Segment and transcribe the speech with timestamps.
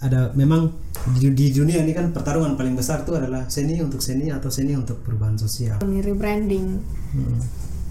[0.00, 0.72] ada memang
[1.16, 4.72] di, di dunia ini kan pertarungan paling besar itu adalah seni untuk seni atau seni
[4.72, 5.80] untuk perubahan sosial.
[5.84, 6.80] Rebranding.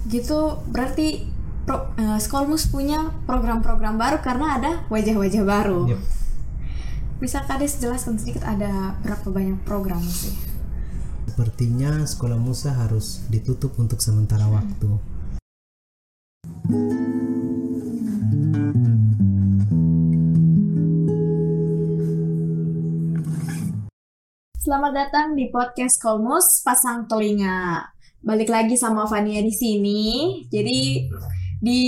[0.10, 1.30] Gitu berarti
[1.70, 5.82] pro, eh, Skolmus punya program-program baru karena ada wajah-wajah baru.
[5.94, 6.02] Yep.
[7.20, 10.34] Bisa Kades jelaskan sedikit ada berapa banyak program sih?
[11.30, 14.98] Sepertinya sekolah Musa harus ditutup untuk sementara waktu.
[24.70, 27.90] Selamat datang di podcast Kolmus Pasang Telinga.
[28.22, 30.46] Balik lagi sama Fania di sini.
[30.46, 31.10] Jadi
[31.58, 31.82] di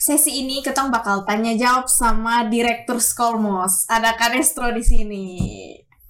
[0.00, 3.84] sesi ini kita bakal tanya jawab sama Direktur Skolmos.
[3.92, 5.28] Ada Kadestro di sini.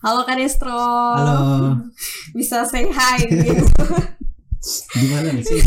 [0.06, 0.78] Halo Kadestro.
[1.18, 1.82] Halo.
[2.38, 3.66] Bisa say hi gitu.
[4.94, 5.58] Di mana nih sih?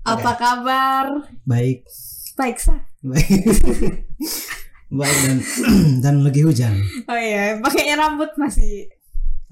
[0.00, 1.28] Apa kabar?
[1.44, 1.84] Baik,
[2.40, 2.80] Baik sah.
[3.04, 3.28] baik,
[4.94, 5.36] baik dan
[6.04, 6.74] dan lagi hujan.
[7.06, 8.88] Oh iya, pakainya rambut masih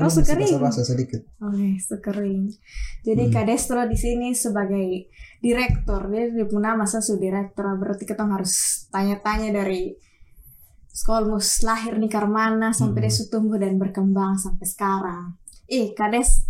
[0.00, 0.56] Oh, Masih sekering.
[0.56, 1.20] basah-basah sedikit.
[1.38, 2.48] Oke, sekering.
[3.04, 8.24] Jadi Kak Destro di sini sebagai direktur, dia dia punya masa su direktur, berarti kita
[8.24, 9.92] harus tanya-tanya dari
[10.88, 15.36] Skolmus lahir di Karmana sampai dia su tumbuh dan berkembang sampai sekarang.
[15.68, 16.40] Eh, Kades,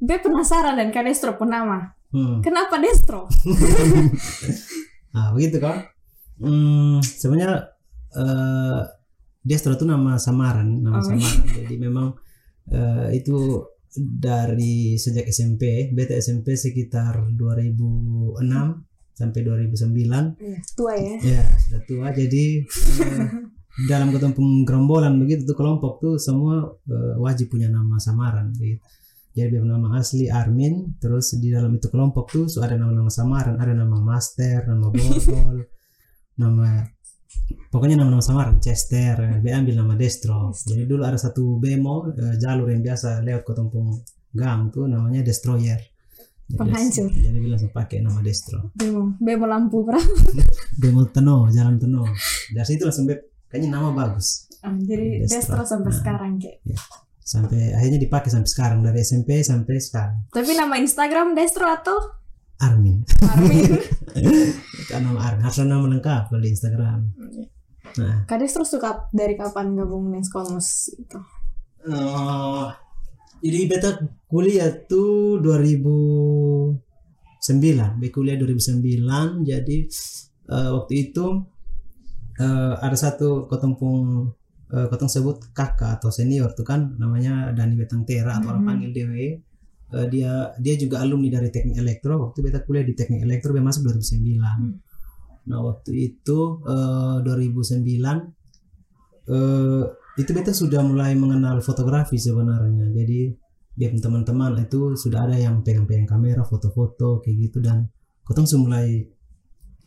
[0.00, 1.92] Be penasaran dan Kak Destro pun nama.
[2.10, 2.40] Hmm.
[2.40, 3.28] Kenapa Destro?
[5.12, 5.92] Nah, begitu kan?
[6.40, 7.71] Hmm, sebenarnya
[8.12, 8.82] eh
[9.42, 11.04] Destro itu nama samaran, nama Oh.
[11.04, 11.42] samaran.
[11.50, 12.14] Jadi memang
[12.70, 13.58] eh, itu
[13.92, 18.38] dari sejak SMP, beta SMP sekitar 2006
[19.12, 20.38] sampai 2009.
[20.38, 21.14] Iya, tua ya.
[21.20, 22.06] Ya, sudah tua.
[22.14, 22.62] Jadi
[23.02, 23.26] eh,
[23.90, 28.78] dalam ketemu gerombolan begitu tuh kelompok tuh semua eh, wajib punya nama samaran gitu.
[29.32, 33.56] Jadi biar nama asli Armin, terus di dalam itu kelompok tuh so ada nama-nama samaran,
[33.56, 35.64] ada nama Master, nama Borgol,
[36.42, 36.84] nama
[37.68, 40.52] pokoknya nama-nama samaran, Chester, dia ambil nama Destro.
[40.52, 43.88] Jadi dulu ada satu bemo eh, jalur yang biasa lewat ke Tumpung
[44.32, 45.76] Gang tuh namanya Destroyer.
[46.48, 47.08] Jadi, Penghancur.
[47.08, 48.72] Jadi bilang pakai nama Destro.
[48.72, 50.04] Bemo, bemo lampu berapa?
[50.80, 52.04] Bemo Teno, Jalan Teno.
[52.52, 54.52] Dari situ langsung beb, kayaknya nama bagus.
[54.60, 55.56] Jadi Destro.
[55.56, 55.98] Destro sampai Nah.
[55.98, 56.58] sekarang kayak.
[57.22, 60.28] Sampai akhirnya dipakai sampai sekarang dari SMP sampai sekarang.
[60.28, 61.96] Tapi nama Instagram Destro atau
[62.62, 63.02] Armin.
[63.20, 63.70] Armin?
[64.88, 65.42] Kan nama Armin.
[65.42, 67.00] Harus nama lengkap di Instagram.
[67.92, 71.18] Nah, Kades terus suka dari kapan gabung dengan Skolmus itu?
[71.82, 72.66] eh,
[73.42, 73.90] jadi beta
[74.24, 76.78] kuliah tuh 2009.
[77.98, 79.42] Beta kuliah 2009.
[79.42, 79.76] Jadi
[80.46, 81.26] eh, waktu itu
[82.38, 84.30] eh, ada satu ketempung
[84.70, 88.70] eh, ketong sebut kakak atau senior tuh kan namanya Dani Betang Tera atau orang Mhm.
[88.70, 89.26] panggil Dewe.
[89.92, 92.16] Eh, dia dia juga alumni dari teknik elektro.
[92.16, 94.40] Waktu beta kuliah di teknik elektro dia masuk 2009
[95.42, 97.82] nah waktu itu eh, 2009
[99.26, 99.84] eh,
[100.22, 102.88] itu beta sudah mulai mengenal fotografi sebenarnya.
[102.88, 103.20] Jadi
[103.72, 107.58] dia teman-teman itu sudah ada yang pegang-pegang kamera foto-foto kayak gitu.
[107.60, 107.84] Dan
[108.24, 108.86] kotong sudah mulai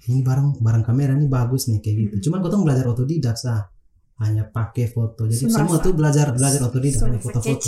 [0.06, 2.30] ini barang barang kamera ini bagus nih kayak gitu.
[2.30, 3.66] Cuman kotong belajar otodidak sah
[4.16, 5.28] hanya pakai foto.
[5.28, 7.68] Jadi semua tuh belajar belajar otodidak hanya foto-foto.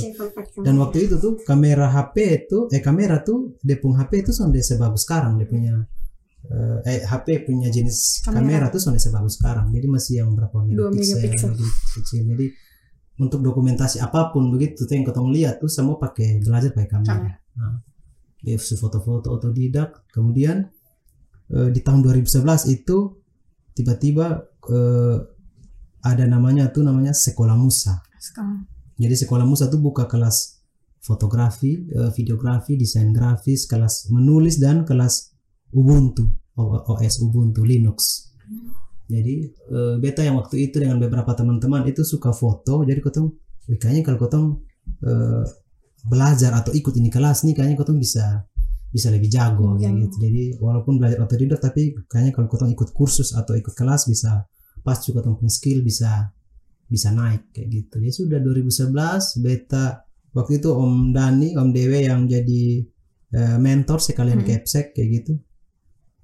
[0.63, 4.63] dan waktu itu tuh kamera HP itu eh kamera tuh dia punya HP itu sudah
[4.63, 5.35] sebagus sekarang.
[5.35, 5.75] Dia punya
[6.47, 8.39] eh, eh HP punya jenis Kamera.
[8.39, 9.75] kamera, tuh sudah sebagus sekarang.
[9.75, 11.51] Jadi masih yang berapa megapiksel
[11.99, 12.23] kecil.
[12.31, 12.47] Jadi
[13.19, 17.15] untuk dokumentasi apa pun begitu tuh yang ketong lihat tuh semua pakai belajar pakai kamera,
[17.27, 17.35] Kamera.
[17.59, 17.75] Nah,
[18.39, 20.07] dia foto-foto otodidak.
[20.15, 20.63] Kemudian
[21.51, 23.19] eh, di tahun 2011 itu
[23.75, 25.17] tiba-tiba eh,
[26.03, 28.65] ada namanya tuh namanya sekolah Musa Sekarang.
[28.97, 30.57] jadi sekolah Musa tuh buka kelas
[31.07, 35.31] fotografi, eh, videografi, desain grafis, kelas menulis dan kelas
[35.71, 36.27] Ubuntu,
[36.59, 38.27] OS Ubuntu, Linux.
[39.07, 43.31] Jadi eh, beta yang waktu itu dengan beberapa teman-teman itu suka foto, jadi kotong,
[43.71, 44.45] "Wih, kayaknya kalau kotong
[45.03, 45.43] eh,
[46.07, 48.43] belajar atau ikut ini kelas nih, kayaknya kotong bisa
[48.87, 50.01] bisa lebih jago kayak Jago.
[50.07, 50.15] gitu.
[50.23, 54.47] Jadi walaupun belajar otodidak, tapi kayaknya kalau kotong ikut kursus atau ikut kelas bisa
[54.87, 56.31] pas juga punya skill bisa
[56.87, 57.95] bisa naik kayak gitu.
[57.99, 62.87] Ya sudah 2011 beta waktu itu Om Dani, Om Dewe yang jadi
[63.27, 64.47] eh, mentor sekalian Hmm.
[64.47, 65.33] capsek kayak gitu.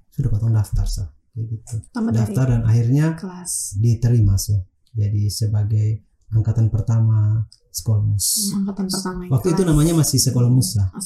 [0.08, 1.74] Sudah potong daftar sah kayak gitu.
[1.92, 4.64] Tamat Daftar dan akhirnya kelas diterima so.
[4.96, 6.00] Jadi sebagai
[6.32, 8.54] angkatan pertama Skolmus.
[8.56, 10.88] angkatan pertama Waktu itu namanya masih Sekolah Musa.
[10.94, 11.02] Oh,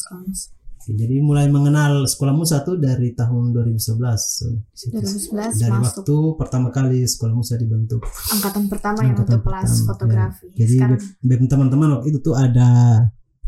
[0.88, 0.98] Skolmus.
[0.98, 3.76] Jadi mulai mengenal Sekolah Musa tuh dari tahun 2011.
[4.16, 4.96] So, di situ.
[4.96, 8.00] 2011 dari masuk waktu pertama kali Sekolah Musa dibentuk.
[8.30, 10.46] angkatan pertama yang Angkatan untuk kelas pertama, fotografi.
[10.48, 10.56] ya.
[10.58, 10.98] Jadi Sekarang
[11.46, 12.68] teman-teman waktu itu tuh ada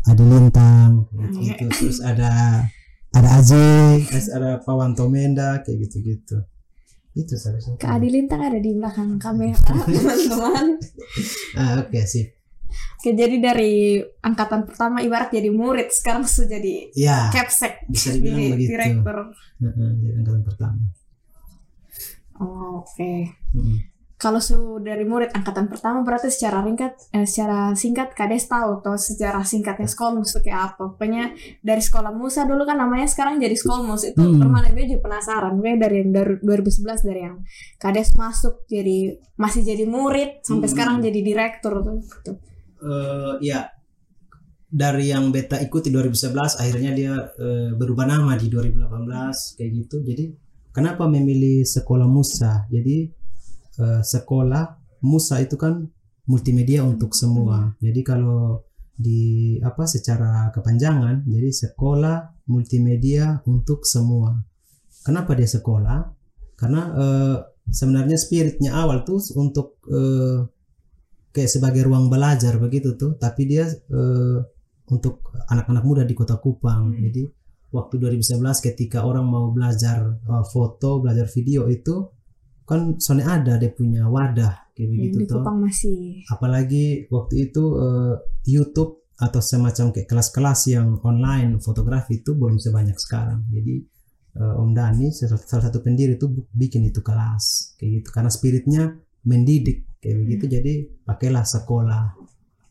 [0.01, 0.91] ada Lintang,
[1.31, 1.53] Iya.
[1.55, 1.65] gitu.
[1.71, 2.29] terus ada
[3.11, 6.41] ada Aji, ada Pawan Tomenda kayak gitu-gitu.
[7.11, 10.79] itu seharusnya Kak Adi Lintang ada di belakang kamera teman-teman.
[11.53, 12.31] ah oke sip
[12.71, 18.39] Oke, jadi dari angkatan pertama ibarat jadi murid, sekarang sudah jadi ya capsek bisa dibilang
[18.39, 19.17] jadi begitu direktur.
[19.59, 20.79] Jadi angkatan pertama
[22.41, 23.37] Oh, Oke.
[23.53, 23.77] Mm.
[24.17, 24.53] Kalau su
[24.85, 29.89] dari murid angkatan pertama berarti secara ringkat, eh, secara singkat kades tahu atau sejarah singkatnya
[29.89, 30.93] Skolmus itu kayak apa.
[30.93, 34.37] Pokoknya dari sekolah Musa dulu kan namanya sekarang jadi Skolmus itu Hmm.
[34.37, 35.57] permanen gue juga penasaran.
[35.57, 37.41] Gue dari yang dari 2011 dari yang
[37.81, 40.73] kades masuk jadi masih jadi murid sampai Hmm.
[40.77, 41.97] sekarang jadi direktur tuh.
[41.97, 42.31] Gitu.
[42.81, 43.69] Eh, ya
[44.71, 50.01] dari yang beta ikuti 2011 akhirnya dia eh, berubah nama di 2018 kayak gitu.
[50.01, 50.25] Jadi
[50.73, 52.65] kenapa memilih sekolah Musa?
[52.73, 53.05] Jadi
[53.77, 54.63] eh, sekolah
[55.05, 55.85] Musa itu kan
[56.25, 57.77] multimedia untuk semua.
[57.77, 58.65] Jadi kalau
[59.01, 64.41] di apa secara kepanjangan jadi sekolah multimedia untuk semua.
[65.01, 65.99] Kenapa dia sekolah?
[66.57, 67.37] Karena eh,
[67.69, 70.60] sebenarnya spiritnya awal tuh untuk eh,
[71.31, 73.15] kayak sebagai ruang belajar begitu tuh.
[73.15, 74.37] Tapi dia eh,
[74.91, 76.91] untuk anak-anak muda di kota Kupang.
[76.91, 76.99] Hmm.
[76.99, 77.23] jadi
[77.71, 82.11] waktu 2011 ketika orang mau belajar eh, foto belajar video itu
[82.67, 85.99] kan soalnya ada dia punya wadah kayak Yang begitu di tuh Kupang masih.
[86.27, 88.15] Apalagi waktu itu eh,
[88.47, 93.47] YouTube atau semacam kayak kelas-kelas yang online fotografi itu belum sebanyak sekarang.
[93.51, 93.75] Jadi
[94.39, 98.09] eh, Om Dani salah satu pendiri itu bikin itu kelas kayak gitu.
[98.11, 98.83] Karena spiritnya
[99.27, 100.73] mendidik kayak begitu jadi
[101.05, 102.17] pakailah sekolah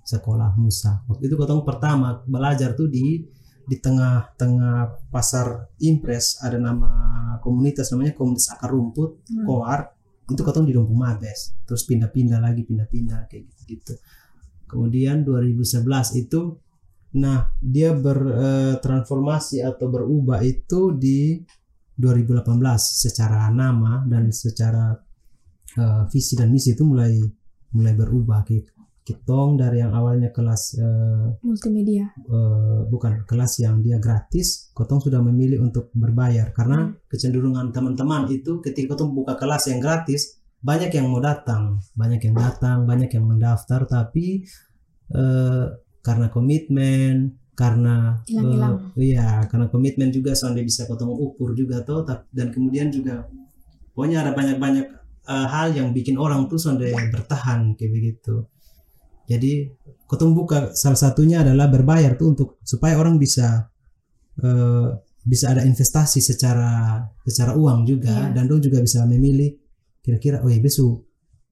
[0.03, 1.06] sekolah Musa.
[1.06, 3.23] Waktu itu kotong pertama belajar tuh di
[3.65, 6.91] di tengah-tengah pasar Impres ada nama
[7.38, 9.47] komunitas namanya komunitas akar rumput Hmm.
[9.47, 9.81] Koar.
[10.27, 11.55] Itu kotong di Dompung Mabes.
[11.67, 13.94] Terus pindah-pindah lagi pindah-pindah kayak gitu gitu
[14.71, 16.55] kemudian 2011 itu
[17.11, 21.43] nah dia bertransformasi atau berubah itu di
[21.99, 24.94] 2018 secara nama dan secara
[25.77, 27.19] eh, visi dan misi itu mulai
[27.71, 28.71] mulai berubah gitu
[29.01, 32.15] kitong dari yang awalnya kelas eh, multimedia.
[32.15, 38.63] eh, bukan kelas yang dia gratis, Kotong sudah memilih untuk berbayar karena kecenderungan teman-teman itu
[38.63, 43.25] ketika Kotong buka kelas yang gratis banyak yang mau datang, banyak yang datang, banyak yang
[43.27, 44.45] mendaftar tapi
[45.11, 45.65] eh,
[46.01, 48.95] karena komitmen, karena Hilang-hilang.
[48.95, 53.27] eh, iya karena komitmen juga soalnya bisa Kotong ukur juga tuh tap- dan kemudian juga
[53.97, 55.00] pokoknya ada banyak-banyak
[55.31, 58.35] eh, hal yang bikin orang tuh sonde bertahan kayak begitu.
[59.25, 59.71] Jadi
[60.11, 63.71] Kotong buka salah satunya adalah berbayar tuh untuk supaya orang bisa
[64.43, 64.88] eh,
[65.23, 68.35] bisa ada investasi secara secara uang juga Iya.
[68.35, 69.55] dan dong juga bisa memilih
[70.00, 71.05] kira-kira oh ya besu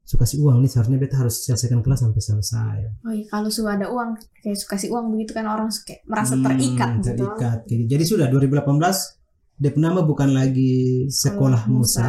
[0.02, 2.76] suka kasih uang nih seharusnya beta harus selesaikan kelas sampai selesai.
[3.04, 6.32] Oh iya, kalau sudah ada uang, kayak suka kasih uang begitu kan orang suka merasa
[6.32, 7.06] Hmm, terikat gitu.
[7.12, 7.58] terikat.
[7.68, 7.90] Kayak gitu.
[7.92, 9.20] Jadi sudah 2018
[9.54, 12.06] dia nama bukan lagi sekolah Sekolah Musa.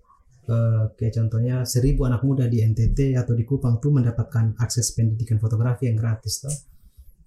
[0.47, 5.41] eh, kayak contohnya seribu anak muda di NTT atau di Kupang tuh mendapatkan akses pendidikan
[5.41, 6.55] fotografi yang gratis toh.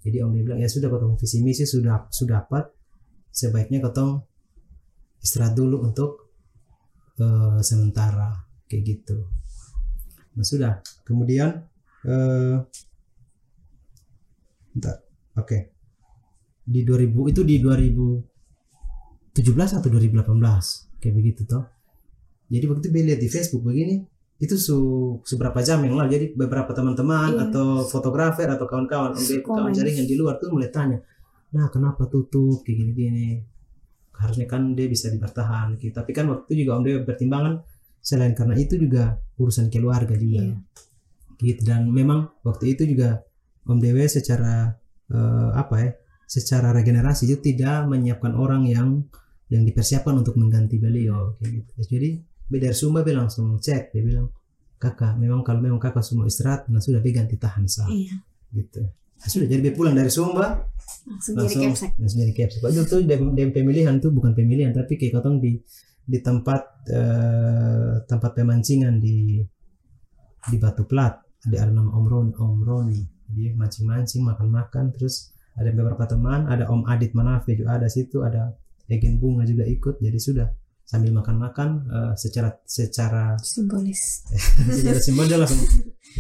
[0.01, 2.65] Jadi Om Dewe bilang ya sudah ketemu visi misi sudah sudah dapat.
[3.29, 4.25] Sebaiknya ketong
[5.21, 6.28] istirahat dulu untuk
[7.19, 8.31] eh, sementara
[8.67, 9.19] kayak gitu.
[10.35, 10.79] Nah sudah.
[11.03, 11.51] Kemudian
[12.07, 12.57] eh
[14.75, 14.97] bentar.
[15.37, 15.75] Oke.
[16.69, 18.23] Di 2000 itu di 2017
[19.81, 21.65] atau 2018 kayak begitu toh.
[22.49, 24.01] Jadi waktu itu lihat di Facebook begini
[24.39, 24.79] itu su
[25.27, 26.09] seberapa jam yang lalu?
[26.15, 27.43] Jadi beberapa teman-teman Iya.
[27.51, 29.75] atau fotografer atau kawan-kawan om Dev, kawan Komen.
[29.75, 30.99] jaringan di luar tuh mulai tanya
[31.49, 32.61] nah kenapa tutup?
[32.61, 33.41] Kayak gini-gini
[34.19, 35.95] harusnya kan dia bisa dibertahan gitu.
[35.95, 37.63] tapi kan waktu juga om Dewa bertimbangan
[37.99, 40.57] selain karena itu juga urusan keluarga juga Iya.
[41.39, 43.23] gitu dan memang waktu itu juga
[43.63, 44.75] Om Dewe secara
[45.07, 45.91] eh, apa ya
[46.25, 49.07] secara regenerasi itu tidak menyiapkan orang yang
[49.49, 52.09] yang dipersiapkan untuk mengganti beliau kayak gitu jadi
[52.49, 54.29] dari Sumba dia langsung cek dia bilang
[54.77, 58.19] kakak memang kalau memang kakak semua istirahat nah sudah dia ganti tahan sah Iya.
[58.53, 58.83] gitu
[59.19, 60.65] nah, sudah jadi dia pulang dari Sumba
[61.09, 61.91] Langsung jadi langsung capsek.
[62.01, 65.61] langsung jadi padahal tuh dem, dem pemilihan tuh bukan pemilihan tapi kayak kotong di
[66.09, 69.45] di tempat eh, tempat pemancingan di
[70.49, 75.69] di Batu Plat ada ada nama Om Ron Om Roni jadi mancing-mancing makan-makan terus ada
[75.73, 78.57] beberapa teman ada Om Adit Manafe juga ada situ ada
[78.89, 80.49] Egen Bunga juga ikut jadi sudah
[80.89, 84.25] sambil makan-makan eh, secara secara Simbolis.
[84.81, 85.61] secara simbol dia langsung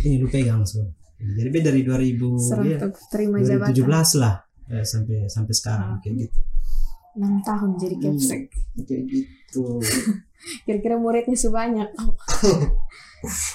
[0.04, 0.84] ini lu pegang so.
[1.20, 4.10] Jadi beda dari 2000 Serah dia untuk terima 2017 jabatan.
[4.16, 4.34] lah
[4.68, 5.98] eh, sampai sampai sekarang Ah.
[5.98, 6.40] kayak gitu
[7.14, 8.40] 6 tahun jadi capsek.
[8.80, 9.64] kayak gitu
[10.64, 11.90] Kira-kira muridnya sebanyak.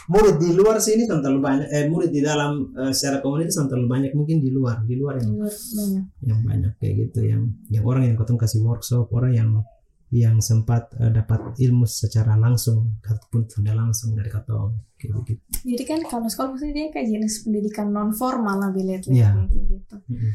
[0.05, 4.11] Murid di luar sini terlalu banyak eh murid di dalam eh, secara komunitas terlalu banyak
[4.11, 6.03] mungkin di luar di luar yang luar banyak.
[6.19, 9.49] yang banyak kayak gitu yang yang orang yang ketemu kasih workshop orang yang
[10.13, 15.83] yang sempat eh, dapat ilmu secara langsung ataupun tidak langsung dari katong kayak begitu Jadi
[15.89, 19.33] kan kalau sekolah maksudnya dia kayak jenis pendidikan non formal lah lihat Iya.
[19.49, 19.95] kayak gitu.
[20.11, 20.33] Mm-mm.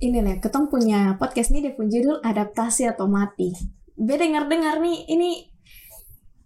[0.00, 3.52] Ini nih, ketong punya podcast ini dia punya judul adaptasi atau mati.
[4.00, 5.44] Be dengar-dengar nih, ini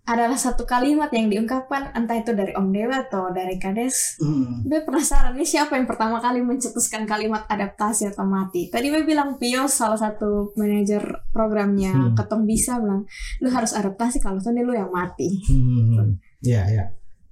[0.05, 4.21] adalah satu kalimat yang diungkapkan entah itu dari Om Dewa atau dari Kades.
[4.21, 4.69] Mm.
[4.69, 8.69] Be penasaran nih siapa yang pertama kali mencetuskan kalimat adaptasi atau mati.
[8.69, 12.13] Tadi Be bilang Pios salah satu manajer programnya Hmm.
[12.17, 13.07] Ketong bisa bilang
[13.41, 15.41] lu harus adaptasi kalau tuh lu yang mati.
[15.49, 16.85] Hmm, ya ya.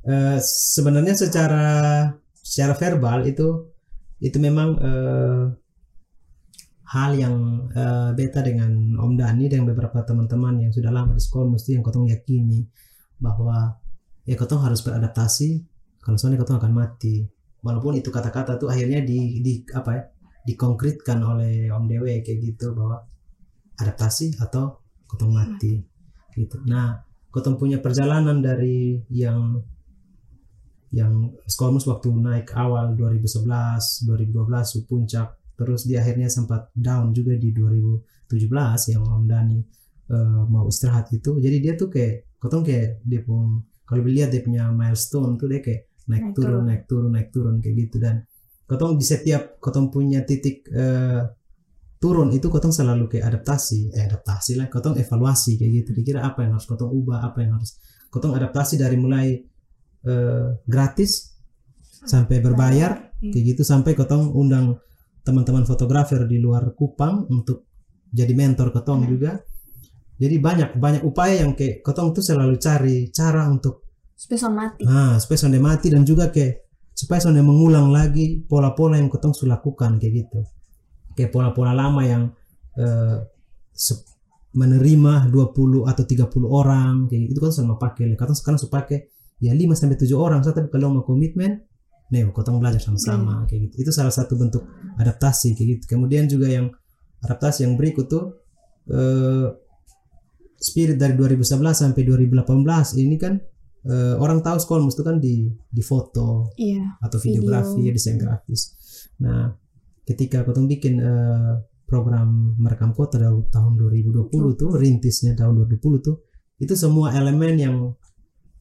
[0.02, 1.66] Eh, sebenarnya secara
[2.40, 3.68] secara verbal itu
[4.22, 5.42] itu memang eh,
[6.92, 7.36] hal yang
[7.72, 8.68] eh, beta dengan
[9.00, 12.68] Om Dani dan beberapa teman-teman yang sudah lama di sekolah mesti yang kotong yakini
[13.16, 13.80] bahwa
[14.28, 15.64] ya kotong harus beradaptasi
[16.04, 17.24] kalau soalnya kotong akan mati.
[17.62, 20.02] Walaupun itu kata-kata tuh akhirnya di, di apa ya
[20.42, 23.00] dikonkretkan oleh Om Dewe kayak gitu bahwa
[23.78, 25.80] adaptasi atau kotong mati
[26.36, 26.60] gitu.
[26.68, 27.00] Nah
[27.32, 29.56] kotong punya perjalanan dari yang
[30.92, 33.48] yang Skolmus waktu naik awal 2011
[34.04, 39.58] 2012 su puncak terus di akhirnya sempat down juga di 2017 yang Om Dani
[40.10, 44.42] eh, mau istirahat itu jadi dia tuh kayak kotong kayak dia pun kalau dilihat dia
[44.42, 46.62] punya milestone tuh dia kayak naik, Naik turun, turun.
[46.66, 48.26] naik turun naik turun kayak gitu dan
[48.66, 51.22] kotong di setiap kotong punya titik eh,
[52.02, 56.42] turun itu kotong selalu kayak adaptasi eh adaptasi lah kotong evaluasi kayak gitu dikira apa
[56.42, 57.78] yang harus kotong ubah apa yang harus
[58.10, 59.38] kotong adaptasi dari mulai
[60.02, 61.30] eh, gratis
[62.02, 63.30] sampai berbayar Hmm.
[63.30, 64.82] kayak gitu sampai kotong undang
[65.22, 67.66] teman-teman fotografer di luar Kupang untuk
[68.12, 69.10] jadi mentor kotong Hmm.
[69.10, 69.32] juga
[70.20, 73.82] jadi banyak banyak upaya yang kayak kotong tuh selalu cari cara untuk
[74.22, 74.86] Spesial mati.
[74.86, 79.58] Nah, supaya sonde mati dan juga kayak supaya sonde mengulang lagi pola-pola yang ketong sudah
[79.58, 80.46] lakukan kayak gitu.
[81.18, 82.30] Kayak pola-pola lama yang
[82.78, 83.18] eh,
[84.54, 88.14] menerima 20 atau 30 orang kayak gitu itu kan sama pakai.
[88.14, 88.98] Katong sekarang sudah pakai
[89.42, 90.38] ya 5 sampai 7 orang.
[90.46, 91.58] So, tapi kalau mau komitmen
[92.12, 93.88] nih kotong belajar sama-sama kayak gitu.
[93.88, 94.68] Itu salah satu bentuk
[95.00, 95.96] adaptasi kayak gitu.
[95.96, 96.68] Kemudian juga yang
[97.24, 98.36] adaptasi yang berikut tuh
[98.92, 99.48] eh,
[100.60, 101.42] spirit dari 2011
[101.72, 102.44] sampai 2018
[103.02, 103.40] ini kan
[103.88, 107.00] eh, orang tahu sekolah itu kan di di foto Iya.
[107.00, 107.42] atau Video.
[107.42, 108.62] videografi desain grafis.
[109.24, 109.50] Nah,
[110.04, 111.52] ketika kotong bikin eh,
[111.88, 116.16] program merekam kota dari tahun 2020 tuh rintisnya tahun 2020 tuh
[116.56, 117.76] itu semua elemen yang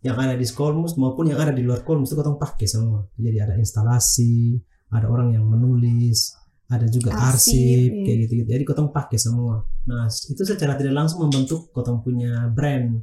[0.01, 3.05] yang ada di Skolmus maupun yang ada di luar Skolmus itu kotong pakai semua.
[3.17, 4.57] Jadi ada instalasi,
[4.89, 6.33] ada orang yang menulis,
[6.71, 8.03] ada juga Arsip, arsip, iya.
[8.07, 8.49] kayak gitu, gitu.
[8.57, 9.61] Jadi kotong pakai semua.
[9.85, 12.97] Nah, itu secara tidak langsung membentuk kotong punya brand.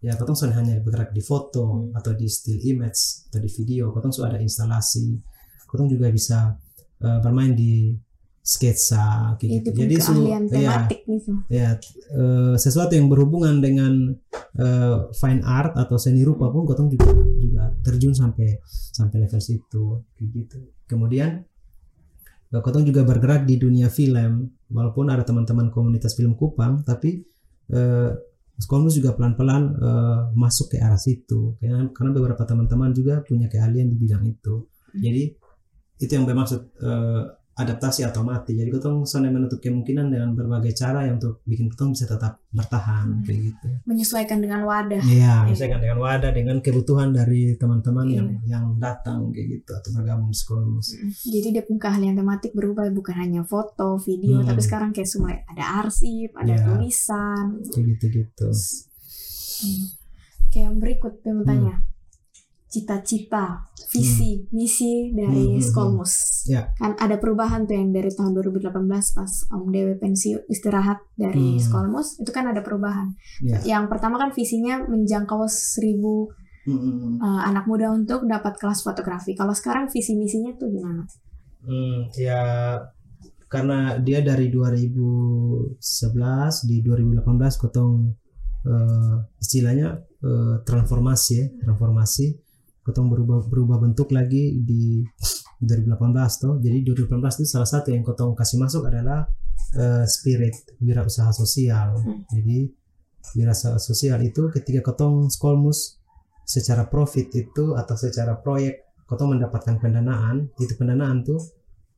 [0.00, 3.88] Ya, kotong sudah hanya bergerak di foto atau di still image atau di video.
[3.94, 5.16] Kotong sudah ada instalasi.
[5.64, 6.52] Kotong juga bisa
[7.00, 7.96] eh, bermain di
[8.40, 9.78] sketsa kayak Itu gitu.
[9.84, 11.32] Jadi su- keahlian ya, gitu.
[11.52, 11.68] ya
[12.16, 14.16] eh, sesuatu yang berhubungan dengan
[14.56, 19.84] eh, fine art atau seni rupa pun kotong juga juga terjun sampai sampai level situ
[20.16, 20.58] kayak gitu.
[20.88, 21.44] Kemudian
[22.50, 24.56] eh, kotong juga bergerak di dunia film.
[24.70, 27.20] Walaupun ada teman-teman komunitas film Kupang tapi
[27.70, 28.12] eh,
[28.60, 31.60] Skolmus juga pelan-pelan eh, masuk ke arah situ.
[31.60, 34.64] Karena karena beberapa teman-teman juga punya keahlian di bidang itu.
[34.96, 35.36] Jadi
[36.00, 36.72] itu yang bermaksud
[37.60, 38.56] adaptasi atau mati.
[38.56, 43.20] Jadi kotong soalnya menutup kemungkinan dengan berbagai cara yang untuk bikin kotong bisa tetap bertahan
[43.22, 43.68] kayak gitu.
[43.84, 44.98] Menyesuaikan dengan wadah.
[45.04, 48.16] Iya, misalkan dengan wadah dengan kebutuhan dari teman-teman Iya.
[48.16, 50.98] yang yang datang kayak gitu atau bergabung di sekolah musik.
[51.22, 54.48] Jadi dia pun keahlian tematik berubah bukan hanya foto, video, Hmm.
[54.48, 56.64] tapi sekarang kayak semua ada arsip, ada Iya.
[56.64, 57.44] tulisan.
[57.68, 58.48] Kayak gitu-gitu.
[58.50, 59.84] Hmm.
[60.50, 61.76] Kayak yang berikut mau tanya.
[62.70, 66.46] Cita-cita, visi, misi Hmm, dari hmm, Skolmus.
[66.46, 66.70] Ya.
[66.78, 68.70] Kan ada perubahan tuh yang dari tahun 2018
[69.18, 71.60] pas Om Dewi pensiun istirahat dari Hmm.
[71.60, 73.10] Skolmus itu kan ada perubahan.
[73.42, 73.58] Ya.
[73.66, 77.14] Yang pertama kan visinya menjangkau seribu Hmm, hmm, hmm.
[77.24, 79.32] uh, anak muda untuk dapat kelas fotografi.
[79.32, 81.08] Kalau sekarang visi misinya tuh gimana?
[81.64, 82.76] Hmm, ya
[83.50, 85.80] karena dia dari 2011
[86.70, 87.26] di 2018
[87.58, 88.14] kotong
[88.62, 92.49] eh, istilahnya eh, transformasi ya transformasi
[92.80, 95.04] kotong berubah berubah bentuk lagi di
[95.60, 99.28] 2018 toh jadi 2018 itu salah satu yang kotong kasih masuk adalah
[99.76, 102.24] eh, spirit wirausaha sosial Hmm.
[102.32, 102.72] jadi
[103.36, 106.00] wirausaha sosial itu ketika kotong skolmus
[106.48, 111.38] secara profit itu atau secara proyek kotong mendapatkan pendanaan itu pendanaan tuh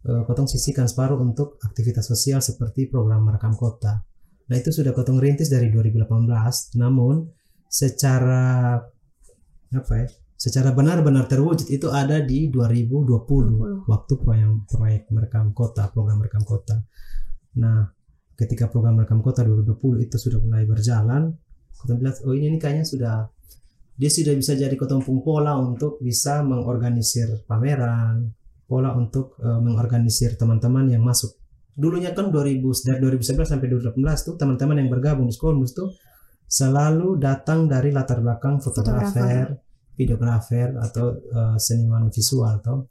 [0.09, 4.03] eh, kotong sisihkan separuh untuk aktivitas sosial seperti program merekam kota.
[4.51, 7.31] Nah itu sudah kotong rintis dari 2018, namun
[7.71, 8.77] secara
[9.73, 10.09] apa ya?
[10.43, 16.83] Secara benar-benar terwujud itu ada di 2020 waktu proyek proyek merekam kota, program merekam kota.
[17.63, 17.87] Nah
[18.35, 21.31] ketika program merekam kota 2020 itu sudah mulai berjalan,
[21.79, 23.31] kotong bilang oh ini, ini kayaknya sudah
[23.95, 28.35] dia sudah bisa jadi kotong pung pola untuk bisa mengorganisir pameran,
[28.67, 31.39] pola untuk eh, mengorganisir teman-teman yang masuk.
[31.71, 33.95] Dulunya kan 2000 dari 2011 sampai 2018
[34.27, 35.95] tuh teman-teman yang bergabung di Skolmus tuh
[36.51, 39.55] selalu datang dari latar belakang fotografer,
[40.03, 42.91] videografer atau eh, seniman visual toh.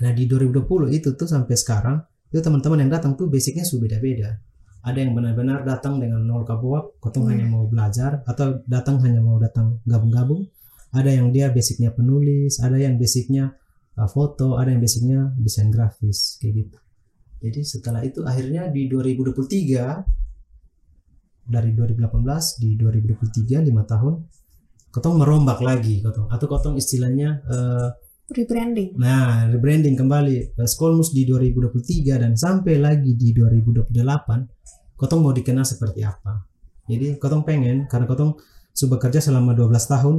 [0.00, 4.40] Nah di 2020 itu tuh sampai sekarang itu teman-teman yang datang tuh basicnya sudah beda-beda.
[4.84, 7.30] Ada yang benar-benar datang dengan nol kabuak, kotong Hmm.
[7.34, 10.48] hanya mau belajar atau datang hanya mau datang gabung-gabung.
[10.94, 13.52] Ada yang dia basicnya penulis, ada yang basicnya
[14.00, 16.78] uh, foto, ada yang basicnya desain grafis kayak gitu.
[17.38, 24.14] Jadi setelah itu akhirnya di 2023 dari 2018 di 2023 lima tahun
[24.88, 27.88] kotong merombak lagi kotong atau kotong istilahnya eh,
[28.28, 29.00] Rebranding.
[29.00, 35.64] Nah, rebranding kembali eh, Skolmus di 2023 dan sampai lagi di 2028, Kotong mau dikenal
[35.64, 36.44] seperti apa?
[36.84, 38.36] Jadi Kotong pengen karena Kotong
[38.76, 40.16] sudah bekerja selama 12 tahun,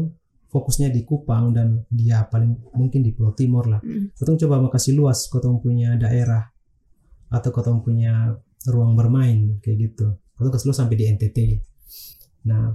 [0.50, 3.78] fokusnya di Kupang dan dia paling mungkin di Pulau Timur lah.
[3.86, 4.18] Mm.
[4.18, 6.50] Kotong coba mau kasih luas Kotong punya daerah
[7.30, 8.34] atau Kotong punya
[8.74, 10.18] ruang bermain kayak gitu.
[10.34, 11.38] Kotong kasih luas sampai di NTT.
[12.50, 12.74] Nah,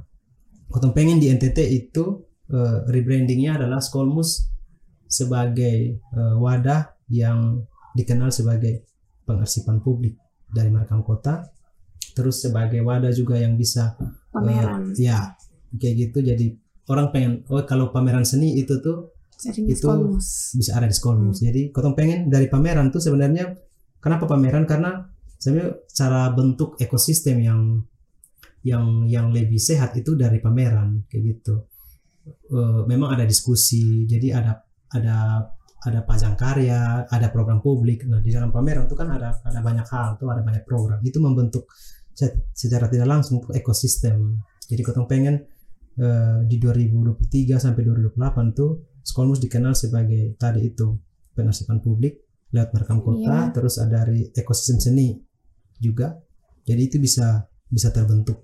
[0.71, 4.49] Kotong pengen di NTT itu eh, rebrandingnya adalah Skolmus
[5.07, 7.63] sebagai eh, wadah yang
[7.95, 8.85] dikenal sebagai
[9.25, 10.19] pengarsipan publik
[10.51, 11.47] dari merekam kota.
[12.15, 13.99] Terus sebagai wadah juga yang bisa
[14.31, 14.95] Pameran.
[14.95, 15.35] eh, ya
[15.75, 16.19] kayak gitu.
[16.23, 16.47] Jadi
[16.91, 20.55] orang pengen oh kalau pameran seni itu tuh Jadinya itu Skolmus.
[20.55, 21.43] bisa ada di Skolmus.
[21.43, 23.51] Jadi kotong pengen dari pameran tuh sebenarnya
[23.99, 24.65] kenapa pameran?
[24.65, 25.03] Karena
[25.39, 27.61] sebenarnya cara bentuk ekosistem yang
[28.65, 31.69] yang yang lebih sehat itu dari pameran kayak gitu.
[32.27, 34.65] Eh, memang ada diskusi jadi ada
[34.97, 35.17] ada
[35.85, 38.09] ada pajang karya ada program publik.
[38.09, 40.97] Nah di dalam pameran itu kan ada ada banyak hal tuh ada banyak program.
[41.05, 41.69] Itu membentuk
[42.17, 44.41] se- secara tidak langsung ekosistem.
[44.65, 45.45] Jadi kotong pengen
[46.01, 48.17] eh, di 2023 sampai 2028
[48.57, 48.71] tuh
[49.05, 50.97] Skolmus dikenal sebagai tadi itu
[51.37, 52.25] penarsipan publik
[52.57, 53.53] lewat merekam kota Iya.
[53.53, 55.13] terus ada dari ekosistem seni
[55.77, 56.17] juga.
[56.65, 58.39] Jadi itu bisa bisa terbentuk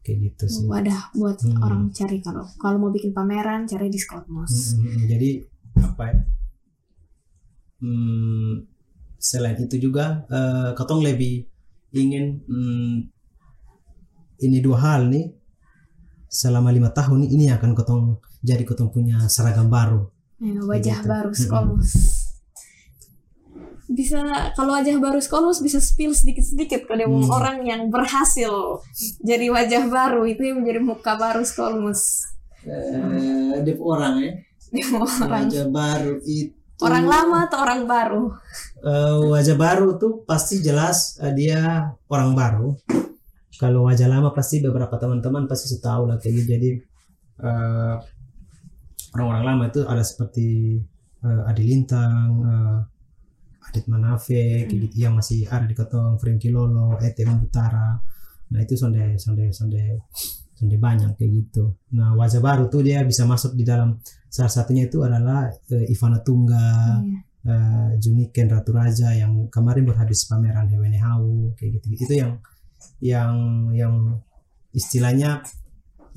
[0.00, 1.60] kayak gitu sih Wadah buat Hmm.
[1.60, 4.48] orang cari kalau kalau mau bikin pameran cari di Skolmus.
[4.48, 5.04] Mm, mm, mm.
[5.06, 5.30] jadi
[5.84, 6.16] apa ya
[7.78, 8.66] Hmm,
[9.16, 11.46] selain itu juga eh, Kotong lebih
[11.94, 12.94] ingin mm,
[14.40, 15.30] ini dua hal nih
[16.26, 18.02] selama lima tahun ini akan Kotong
[18.40, 21.06] jadi Kotong punya seragam baru Ya, wajah Gitu.
[21.06, 21.42] baru Mm-mm.
[21.42, 21.90] Skolmus.
[23.88, 24.20] Bisa
[24.52, 27.32] kalau wajah baru Skolmus bisa spill sedikit-sedikit kalau dia Hmm.
[27.32, 28.84] orang yang berhasil
[29.24, 32.28] jadi wajah baru itu yang menjadi muka baru Skolmus.
[32.68, 34.32] eh orang ya
[35.24, 38.22] orang wajah baru itu orang lama atau orang baru?
[38.84, 42.76] Eh, wajah baru tuh pasti jelas eh, dia orang baru.
[43.58, 46.48] Kalau wajah lama pasti beberapa teman-teman pasti sudah tahu lah kayak gitu.
[46.54, 46.70] Jadi
[47.40, 47.94] eh,
[49.16, 50.76] orang-orang lama itu ada seperti
[51.24, 52.78] eh, Adi Lintang, eh,
[53.68, 58.00] Adit Manafe, kayak gitu yang masih ada di Kotong, Frankie Lolo, Etem Utara.
[58.48, 60.08] Nah itu sonde sonde sonde
[60.56, 61.76] sonde banyak kayak gitu.
[61.92, 66.20] Nah wajah baru tuh dia bisa masuk di dalam salah satunya itu adalah eh, Ivana
[66.24, 67.18] Tunggal Iya.
[67.48, 72.32] eh Juniken Ratu Raja yang kemarin berhabis pameran Hewene Hau kayak gitu itu yang
[72.98, 73.34] yang
[73.72, 73.94] yang
[74.74, 75.40] istilahnya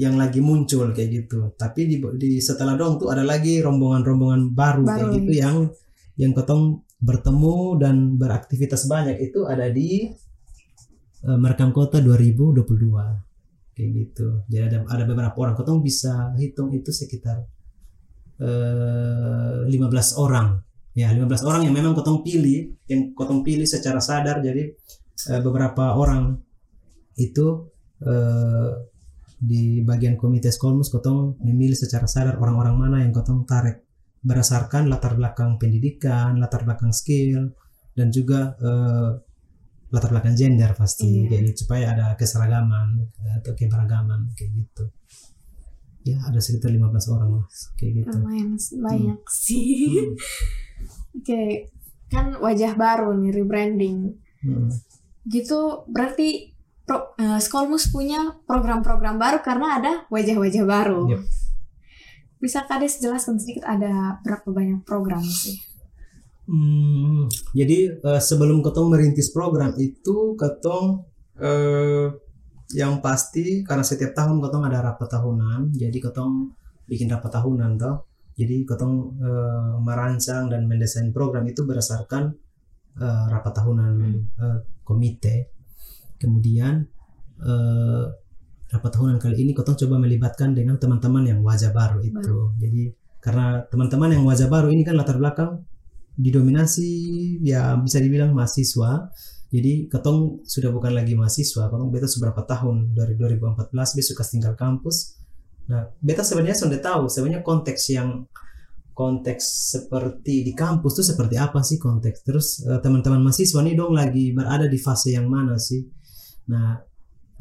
[0.01, 4.83] yang lagi muncul kayak gitu tapi di, di setelah dong tuh ada lagi rombongan-rombongan baru,
[4.89, 5.55] kayak Baru, gitu yang
[6.17, 10.13] yang ketong bertemu dan beraktivitas banyak itu ada di
[11.25, 12.61] eh, merekam kota 2022
[13.73, 14.45] kayak gitu.
[14.45, 15.57] Jadi ada ada beberapa orang.
[15.57, 17.41] Ketong bisa hitung itu sekitar
[18.37, 20.61] eh, 15 orang.
[20.93, 24.45] Ya 15 orang yang memang kotong pilih yang kotong pilih secara sadar.
[24.45, 24.63] Jadi
[25.33, 26.37] eh, beberapa orang
[27.17, 27.65] itu
[28.05, 28.69] eh,
[29.41, 33.81] di bagian komite Skolmus kotong memilih secara sadar orang-orang mana yang kotong tarik
[34.21, 37.53] berdasarkan latar belakang pendidikan, latar belakang skill
[37.93, 39.09] dan juga eh,
[39.89, 41.35] latar belakang gender pasti Iya.
[41.35, 44.85] jadi supaya ada keseragaman atau keberagaman kayak gitu.
[46.01, 48.15] Ya ada sekitar 15 orang lah kayak gitu.
[48.17, 50.17] lumayan banyak sih Hmm.
[51.17, 51.41] oke
[52.07, 54.73] kan wajah baru nih rebranding Hmm.
[55.23, 56.49] gitu berarti
[56.81, 61.21] pro, eh, Skolmus punya program-program baru karena ada wajah-wajah baru Yep.
[62.41, 65.71] Bisa kades jelaskan sedikit ada berapa banyak program sih
[66.51, 71.07] Hmm, jadi eh, sebelum ketong merintis program itu ketong
[71.39, 72.11] eh,
[72.75, 76.51] yang pasti karena setiap tahun ketong ada rapat tahunan, jadi ketong
[76.91, 78.03] bikin rapat tahunan toh.
[78.35, 82.35] Jadi ketong eh, merancang dan mendesain program itu berdasarkan
[82.99, 83.93] eh, rapat tahunan
[84.35, 85.55] eh, komite.
[86.19, 86.83] Kemudian
[87.47, 88.05] eh,
[88.71, 92.55] rapat tahunan kali ini ketong coba melibatkan dengan teman-teman yang wajah baru itu.
[92.55, 95.61] Jadi karena teman-teman yang wajah baru ini kan latar belakang
[96.15, 96.89] didominasi
[97.43, 99.11] ya bisa dibilang mahasiswa.
[99.51, 102.95] Jadi ketong sudah bukan lagi mahasiswa ketong beta seberapa tahun?
[102.95, 105.19] Dari 2014 besok suka tinggal kampus.
[105.67, 108.23] Nah beta sebenarnya sudah tahu sebenarnya konteks yang
[108.95, 112.23] konteks seperti di kampus itu seperti apa sih konteks.
[112.23, 115.83] Terus eh, teman-teman mahasiswa nih dong lagi berada di fase yang mana sih?
[116.47, 116.90] Nah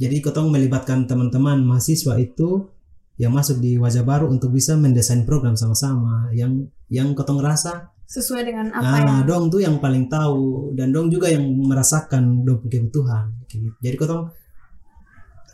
[0.00, 2.72] jadi ketong melibatkan teman-teman mahasiswa itu
[3.20, 8.42] yang masuk di wajah baru untuk bisa mendesain program sama-sama yang yang ketong rasa sesuai
[8.42, 12.64] dengan apa ah, yang dong tuh yang paling tahu dan dong juga yang merasakan dong
[12.64, 13.30] punya kebutuhan.
[13.78, 14.26] Jadi kotong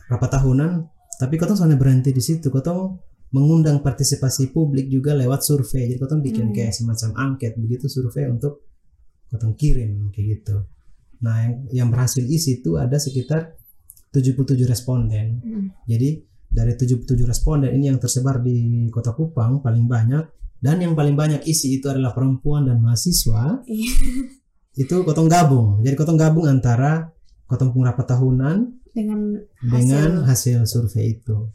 [0.09, 0.71] rapat tahunan,
[1.21, 2.49] tapi kotong soalnya berhenti di situ.
[2.49, 2.97] Kotong
[3.37, 5.91] mengundang partisipasi publik juga lewat survei.
[5.91, 6.55] Jadi kotong bikin Hmm.
[6.57, 8.65] kayak semacam angket begitu survei untuk
[9.29, 10.65] kotong kirim kayak gitu.
[11.21, 13.56] Nah, yang yang berhasil isi itu ada sekitar
[14.17, 15.27] 77 responden.
[15.45, 15.69] Hmm.
[15.85, 20.25] Jadi dari 77 responden ini yang tersebar di Kota Kupang paling banyak
[20.57, 23.61] dan yang paling banyak isi itu adalah perempuan dan mahasiswa.
[23.69, 23.93] Iya.
[24.77, 25.85] Itu kotong gabung.
[25.85, 27.13] Jadi kotong gabung antara
[27.49, 28.57] kotong rapat tahunan
[28.93, 31.53] dengan dengan hasil survei itu.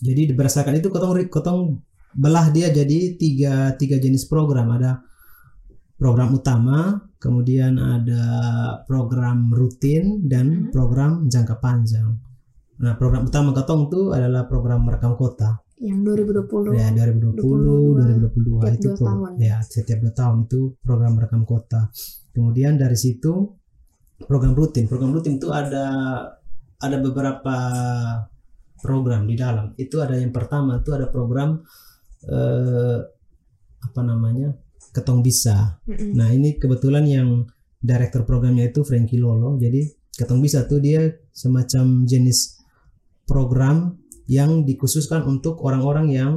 [0.00, 1.80] Jadi berdasarkan itu kotong kotong
[2.16, 5.04] belah dia jadi tiga tiga jenis program ada
[6.00, 6.78] program utama
[7.16, 8.24] kemudian ada
[8.82, 10.72] program rutin dan Hmm.
[10.72, 12.16] program jangka panjang.
[12.80, 18.74] Nah program utama kotong itu adalah program merekam kota yang 2020 ya 2020 2022 Tiap
[18.74, 19.32] itu dua pro- tahun.
[19.38, 21.88] ya setiap dua tahun itu program merekam kota
[22.32, 23.32] kemudian dari situ
[24.22, 25.84] program rutin program rutin itu ada
[26.76, 27.56] ada beberapa
[28.76, 31.60] program di dalam itu ada yang pertama itu ada program
[32.24, 32.98] eh,
[33.80, 34.52] apa namanya
[34.90, 36.18] ketong bisa Mm-mm.
[36.18, 37.28] Nah ini kebetulan yang
[37.80, 39.56] director programnya itu Frankie Lolo.
[39.56, 42.60] Jadi ketong bisa tuh dia semacam jenis
[43.24, 43.96] program
[44.28, 46.32] yang dikhususkan untuk orang-orang yang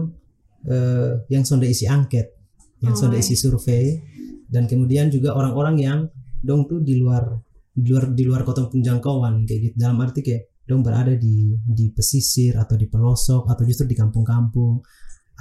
[0.66, 2.32] eh, yang sudah isi angket,
[2.80, 3.20] yang Oh, iya.
[3.20, 4.00] isi survei,
[4.48, 6.00] dan kemudian juga orang-orang yang
[6.40, 7.28] dong tuh di luar
[7.74, 9.76] di luar di luar kota penjangkauan kayak gitu.
[9.76, 14.80] Dalam arti kayak dong berada di di pesisir atau di pelosok atau justru di kampung-kampung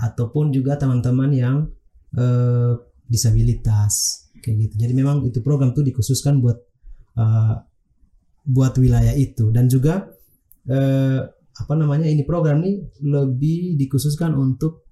[0.03, 1.57] ataupun juga teman-teman yang
[2.19, 2.73] eh,
[3.13, 4.75] disabilitas kayak gitu.
[4.81, 6.57] Jadi memang itu program tuh dikhususkan buat
[7.21, 7.55] eh,
[8.43, 10.09] buat wilayah itu dan juga
[10.67, 11.21] eh,
[11.53, 14.89] apa namanya ini program nih lebih dikhususkan untuk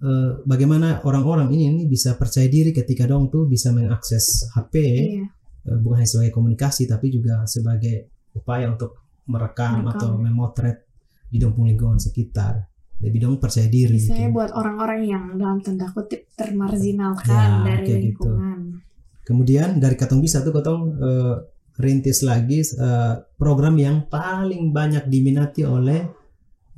[0.00, 5.26] eh, bagaimana orang-orang ini ini bisa percaya diri ketika dong tuh bisa mengakses HP Iya.
[5.66, 9.90] eh, bukan hanya sebagai komunikasi tapi juga sebagai upaya untuk merekam, Merekam.
[9.92, 10.86] atau memotret
[11.26, 12.62] di dong lingkungan sekitar.
[12.96, 14.00] Lebih dong percaya diri.
[14.00, 14.36] Misalnya gitu.
[14.40, 18.24] buat orang-orang yang dalam tanda kutip termarginalkan Ya, dari kayak gitu.
[18.24, 18.80] lingkungan.
[19.26, 21.34] Kemudian dari Katong Bisa tuh Katong eh,
[21.76, 26.08] rintis lagi eh, program yang paling banyak diminati oleh